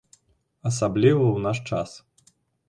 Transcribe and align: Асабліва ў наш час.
Асабліва 0.69 1.25
ў 1.27 1.37
наш 1.45 1.57
час. 1.69 1.89